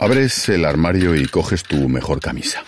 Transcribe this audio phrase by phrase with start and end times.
[0.00, 2.62] Abres el armario y coges tu mejor camisa.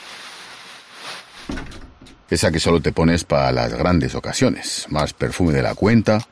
[2.28, 4.86] Esa que solo te pones para las grandes ocasiones.
[4.90, 6.26] Más perfume de la cuenta.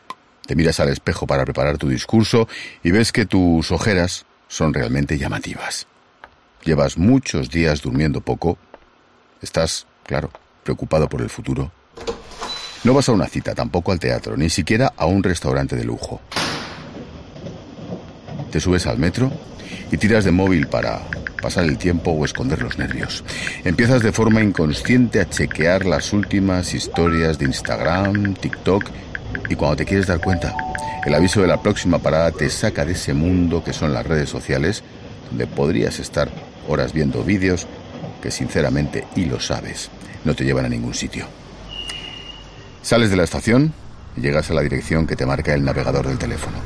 [0.45, 2.49] Te miras al espejo para preparar tu discurso
[2.83, 5.87] y ves que tus ojeras son realmente llamativas.
[6.65, 8.59] Llevas muchos días durmiendo poco.
[9.41, 10.33] Estás, claro,
[10.65, 11.71] preocupado por el futuro.
[12.83, 16.21] No vas a una cita, tampoco al teatro, ni siquiera a un restaurante de lujo.
[18.51, 19.31] Te subes al metro
[19.91, 21.01] y tiras de móvil para
[21.41, 23.25] pasar el tiempo o esconder los nervios.
[23.65, 28.85] Empiezas de forma inconsciente a chequear las últimas historias de Instagram, TikTok
[29.49, 30.55] y cuando te quieres dar cuenta,
[31.07, 34.29] el aviso de la próxima parada te saca de ese mundo que son las redes
[34.29, 34.83] sociales,
[35.31, 36.29] donde podrías estar
[36.69, 37.67] horas viendo vídeos
[38.23, 39.91] que sinceramente, y lo sabes,
[40.25, 41.27] no te llevan a ningún sitio.
[42.83, 43.73] Sales de la estación
[44.17, 46.59] y llegas a la dirección que te marca el navegador del teléfono.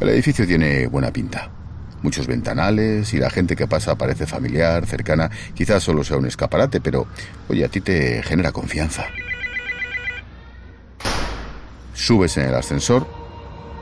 [0.00, 1.50] El edificio tiene buena pinta.
[2.02, 5.30] Muchos ventanales y la gente que pasa parece familiar, cercana.
[5.54, 7.06] Quizás solo sea un escaparate, pero
[7.48, 9.06] oye, a ti te genera confianza.
[11.92, 13.06] Subes en el ascensor,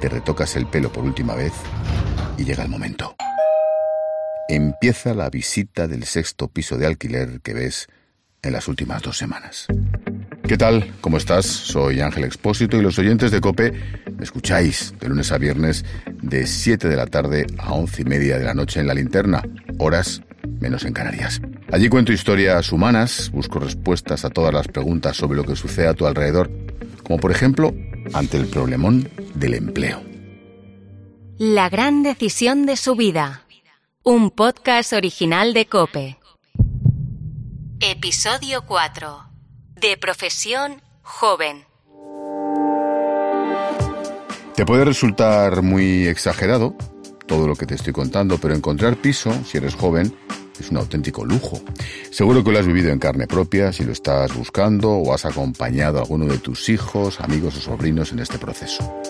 [0.01, 1.53] te retocas el pelo por última vez
[2.37, 3.15] y llega el momento.
[4.49, 7.87] Empieza la visita del sexto piso de alquiler que ves
[8.43, 9.67] en las últimas dos semanas.
[10.49, 10.95] ¿Qué tal?
[11.03, 11.45] ¿Cómo estás?
[11.45, 13.73] Soy Ángel Expósito y los oyentes de Cope
[14.17, 15.85] me escucháis de lunes a viernes
[16.23, 19.43] de 7 de la tarde a 11 y media de la noche en la linterna,
[19.79, 20.23] horas
[20.61, 21.41] menos en Canarias.
[21.73, 25.95] Allí cuento historias humanas, busco respuestas a todas las preguntas sobre lo que sucede a
[25.95, 26.51] tu alrededor,
[27.03, 27.75] como por ejemplo
[28.13, 30.03] ante el problemón del empleo.
[31.39, 33.45] La gran decisión de su vida.
[34.03, 36.19] Un podcast original de Cope.
[37.81, 39.29] Episodio 4
[39.81, 41.68] de profesión joven.
[44.59, 46.75] Te puede resultar muy exagerado
[47.29, 50.13] todo lo que te estoy contando, pero encontrar piso, si eres joven,
[50.59, 51.61] es un auténtico lujo.
[52.11, 55.99] Seguro que lo has vivido en carne propia si lo estás buscando o has acompañado
[55.99, 59.01] a alguno de tus hijos, amigos o sobrinos en este proceso.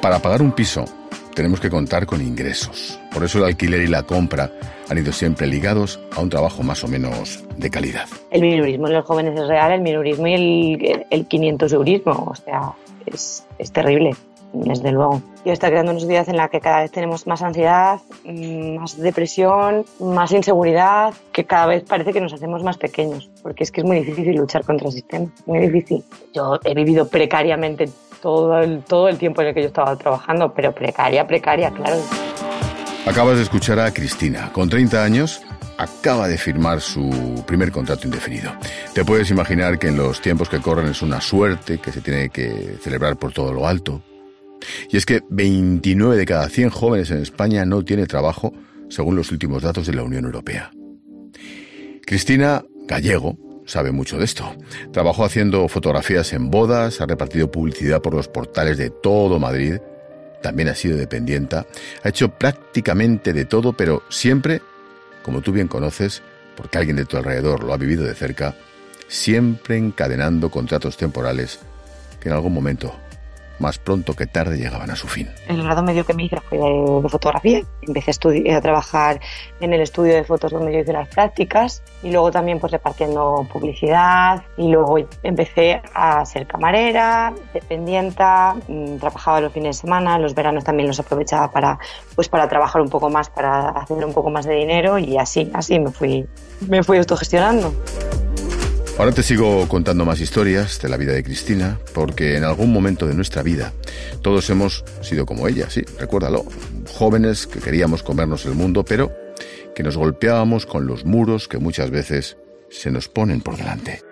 [0.00, 0.86] Para pagar un piso,
[1.34, 2.98] tenemos que contar con ingresos.
[3.12, 4.50] Por eso el alquiler y la compra
[4.88, 8.08] han ido siempre ligados a un trabajo más o menos de calidad.
[8.30, 12.34] El minorismo en los jóvenes es real, el minorismo y el, el 500 eurismo, o
[12.34, 12.72] sea,
[13.04, 14.16] es terrible
[14.52, 15.22] desde luego.
[15.44, 18.96] Y está creando una sociedad en la que cada vez tenemos más ansiedad, mm, más
[18.98, 23.80] depresión, más inseguridad, que cada vez parece que nos hacemos más pequeños, porque es que
[23.80, 26.04] es muy difícil luchar contra el sistema, muy difícil.
[26.34, 27.88] Yo he vivido precariamente
[28.20, 32.00] todo el, todo el tiempo en el que yo estaba trabajando, pero precaria, precaria, claro.
[33.06, 35.42] Acabas de escuchar a Cristina, con 30 años,
[35.78, 38.52] acaba de firmar su primer contrato indefinido.
[38.92, 42.28] Te puedes imaginar que en los tiempos que corren es una suerte que se tiene
[42.28, 44.02] que celebrar por todo lo alto.
[44.90, 48.52] Y es que 29 de cada 100 jóvenes en España no tiene trabajo,
[48.88, 50.70] según los últimos datos de la Unión Europea.
[52.04, 54.52] Cristina Gallego sabe mucho de esto.
[54.92, 59.76] Trabajó haciendo fotografías en bodas, ha repartido publicidad por los portales de todo Madrid,
[60.42, 61.66] también ha sido dependienta,
[62.02, 64.60] ha hecho prácticamente de todo, pero siempre,
[65.22, 66.22] como tú bien conoces,
[66.56, 68.56] porque alguien de tu alrededor lo ha vivido de cerca,
[69.06, 71.60] siempre encadenando contratos temporales
[72.20, 72.94] que en algún momento
[73.60, 75.28] más pronto que tarde llegaban a su fin.
[75.46, 77.62] El grado medio que me hice fue de, fotografía.
[77.82, 79.20] Empecé a, a, trabajar
[79.60, 83.46] en el estudio de fotos donde yo hice las prácticas y luego también pues repartiendo
[83.52, 90.34] publicidad y luego empecé a ser camarera, dependienta, mm, trabajaba los fines de semana, los
[90.34, 91.78] veranos también los aprovechaba para
[92.14, 95.50] pues para trabajar un poco más, para hacer un poco más de dinero y así,
[95.54, 96.26] así me fui
[96.68, 97.72] me fui autogestionando.
[99.00, 103.06] Ahora te sigo contando más historias de la vida de Cristina, porque en algún momento
[103.06, 103.72] de nuestra vida
[104.20, 106.44] todos hemos sido como ella, sí, recuérdalo,
[106.92, 109.10] jóvenes que queríamos comernos el mundo, pero
[109.74, 112.36] que nos golpeábamos con los muros que muchas veces
[112.68, 114.02] se nos ponen por delante.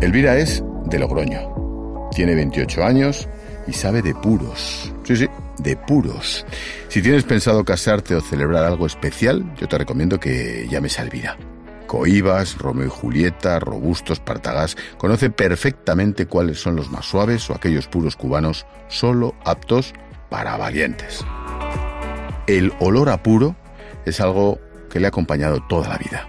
[0.00, 3.28] Elvira es de Logroño, tiene 28 años
[3.66, 5.26] y sabe de puros, sí, sí,
[5.58, 6.46] de puros.
[6.88, 11.36] Si tienes pensado casarte o celebrar algo especial, yo te recomiendo que llames a Elvira.
[11.88, 17.88] Coibas, Romeo y Julieta, Robustos, Partagás, conoce perfectamente cuáles son los más suaves o aquellos
[17.88, 19.94] puros cubanos solo aptos
[20.30, 21.24] para valientes.
[22.46, 23.56] El olor a puro
[24.04, 26.28] es algo que le ha acompañado toda la vida.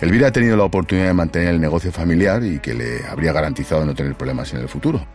[0.00, 3.86] Elvira ha tenido la oportunidad de mantener el negocio familiar y que le habría garantizado
[3.86, 5.06] no tener problemas en el futuro.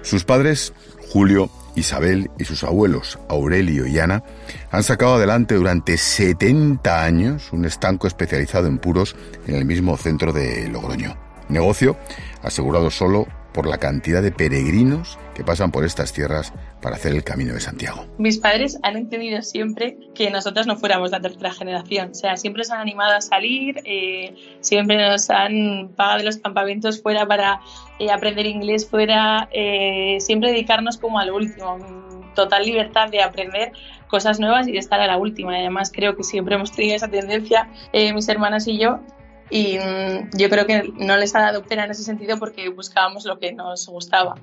[0.00, 0.72] Sus padres,
[1.12, 4.24] Julio Isabel y sus abuelos, Aurelio y Ana,
[4.70, 9.14] han sacado adelante durante 70 años un estanco especializado en puros
[9.46, 11.16] en el mismo centro de Logroño.
[11.48, 11.96] Negocio
[12.42, 13.26] asegurado solo
[13.56, 17.60] por la cantidad de peregrinos que pasan por estas tierras para hacer el camino de
[17.60, 18.04] Santiago.
[18.18, 22.64] Mis padres han entendido siempre que nosotros no fuéramos la tercera generación, o sea, siempre
[22.64, 27.60] se han animado a salir, eh, siempre nos han pagado los campamentos fuera para
[27.98, 31.78] eh, aprender inglés fuera, eh, siempre dedicarnos como al último,
[32.34, 33.72] total libertad de aprender
[34.08, 35.56] cosas nuevas y de estar a la última.
[35.56, 37.70] Además creo que siempre hemos tenido esa tendencia,
[38.14, 39.00] mis hermanas y yo,
[39.50, 43.24] y mm, yo creo que no les ha dado pena en ese sentido porque buscábamos
[43.24, 44.34] lo que nos gustaba.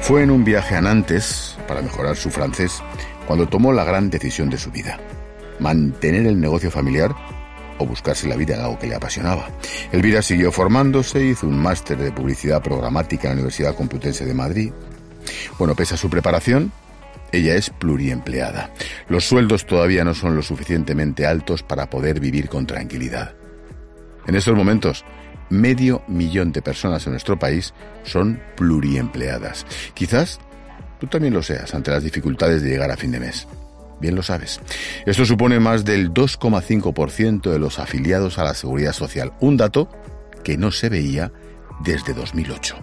[0.00, 2.82] Fue en un viaje a Nantes, para mejorar su francés,
[3.26, 4.98] cuando tomó la gran decisión de su vida.
[5.58, 7.14] Mantener el negocio familiar
[7.78, 9.48] o buscarse la vida en algo que le apasionaba.
[9.92, 14.72] Elvira siguió formándose, hizo un máster de publicidad programática en la Universidad Complutense de Madrid.
[15.58, 16.72] Bueno, pese a su preparación,
[17.32, 18.72] ella es pluriempleada.
[19.08, 23.34] Los sueldos todavía no son lo suficientemente altos para poder vivir con tranquilidad.
[24.26, 25.04] En estos momentos,
[25.50, 27.72] medio millón de personas en nuestro país
[28.04, 29.66] son pluriempleadas.
[29.94, 30.40] Quizás
[31.00, 33.46] tú también lo seas ante las dificultades de llegar a fin de mes.
[34.00, 34.60] Bien lo sabes.
[35.06, 39.88] Esto supone más del 2,5% de los afiliados a la seguridad social, un dato
[40.44, 41.32] que no se veía
[41.82, 42.76] desde 2008.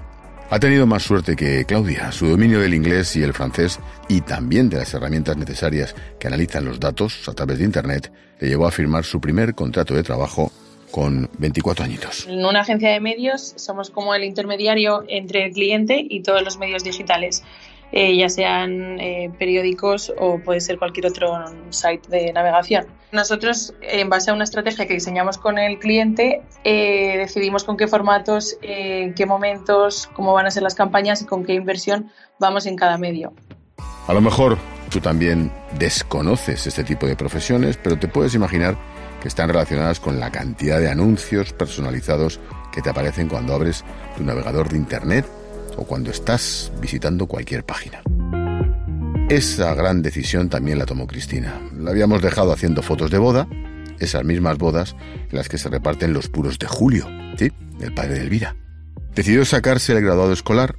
[0.51, 2.12] Ha tenido más suerte que Claudia.
[2.12, 6.65] Su dominio del inglés y el francés y también de las herramientas necesarias que analizan
[6.65, 10.51] los datos a través de Internet le llevó a firmar su primer contrato de trabajo
[10.92, 12.27] con 24 añitos.
[12.27, 16.57] En una agencia de medios somos como el intermediario entre el cliente y todos los
[16.57, 17.44] medios digitales.
[17.91, 21.33] Eh, ya sean eh, periódicos o puede ser cualquier otro
[21.69, 22.87] site de navegación.
[23.11, 27.87] Nosotros, en base a una estrategia que diseñamos con el cliente, eh, decidimos con qué
[27.87, 32.65] formatos, en qué momentos, cómo van a ser las campañas y con qué inversión vamos
[32.65, 33.33] en cada medio.
[34.07, 34.57] A lo mejor
[34.89, 38.75] tú también desconoces este tipo de profesiones, pero te puedes imaginar
[39.21, 42.39] que están relacionadas con la cantidad de anuncios personalizados
[42.73, 43.85] que te aparecen cuando abres
[44.17, 45.25] tu navegador de Internet
[45.77, 48.01] o cuando estás visitando cualquier página.
[49.30, 51.60] Esa gran decisión también la tomó Cristina.
[51.77, 53.48] La habíamos dejado haciendo fotos de boda,
[54.00, 54.95] esas mismas bodas
[55.31, 57.07] en las que se reparten los puros de Julio,
[57.38, 57.51] ¿sí?
[57.80, 58.56] El padre de Elvira.
[59.16, 60.75] Decidió sacarse el graduado escolar,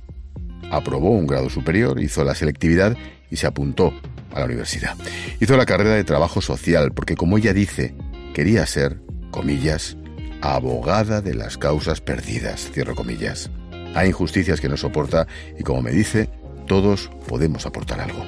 [0.71, 2.97] aprobó un grado superior, hizo la selectividad
[3.31, 3.93] y se apuntó
[4.33, 4.95] a la universidad.
[5.41, 7.95] Hizo la carrera de trabajo social porque, como ella dice,
[8.35, 9.01] quería ser,
[9.31, 9.97] comillas,
[10.41, 13.51] abogada de las causas perdidas, cierro comillas.
[13.97, 15.27] Hay injusticias que no soporta
[15.59, 16.29] y como me dice,
[16.67, 18.23] todos podemos aportar algo.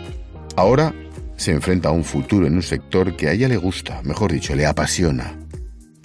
[0.56, 0.94] Ahora
[1.36, 4.56] se enfrenta a un futuro en un sector que a ella le gusta, mejor dicho,
[4.56, 5.38] le apasiona.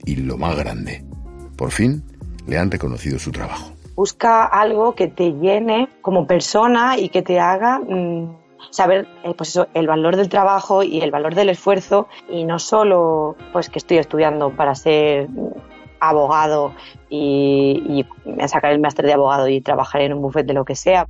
[0.05, 1.05] Y lo más grande,
[1.55, 2.03] por fin
[2.45, 3.71] le han reconocido su trabajo.
[3.95, 8.35] Busca algo que te llene como persona y que te haga mm,
[8.69, 13.37] saber eh, pues el valor del trabajo y el valor del esfuerzo y no solo
[13.53, 15.29] pues que estoy estudiando para ser
[16.09, 16.73] abogado
[17.09, 20.75] y, y sacar el máster de abogado y trabajar en un bufete de lo que
[20.75, 21.07] sea.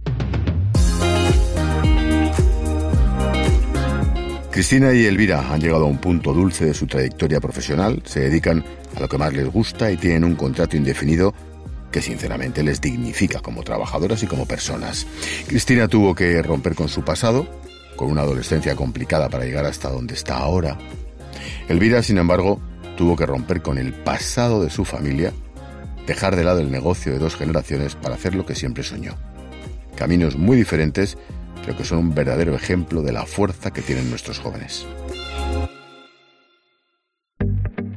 [4.54, 8.64] Cristina y Elvira han llegado a un punto dulce de su trayectoria profesional, se dedican
[8.96, 11.34] a lo que más les gusta y tienen un contrato indefinido
[11.92, 15.08] que sinceramente les dignifica como trabajadoras y como personas.
[15.48, 17.48] Cristina tuvo que romper con su pasado,
[17.96, 20.78] con una adolescencia complicada para llegar hasta donde está ahora.
[21.68, 22.60] Elvira, sin embargo,
[22.98, 25.34] tuvo que romper con el pasado de su familia,
[26.08, 29.16] dejar de lado el negocio de dos generaciones para hacer lo que siempre soñó.
[29.96, 31.18] Caminos muy diferentes,
[31.66, 34.86] pero que son un verdadero ejemplo de la fuerza que tienen nuestros jóvenes.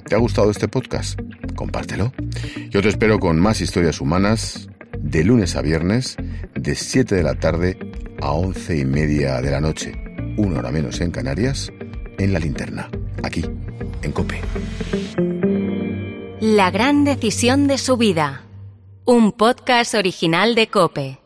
[0.07, 1.19] ¿Te ha gustado este podcast?
[1.57, 2.12] Compártelo.
[2.71, 4.69] Yo te espero con más historias humanas
[5.00, 6.17] de lunes a viernes,
[6.55, 7.79] de 7 de la tarde
[8.21, 9.95] a 11 y media de la noche,
[10.37, 11.73] una hora menos en Canarias,
[12.19, 12.88] en la linterna,
[13.23, 13.45] aquí
[14.03, 14.41] en COPE.
[16.41, 18.43] La gran decisión de su vida.
[19.05, 21.25] Un podcast original de COPE.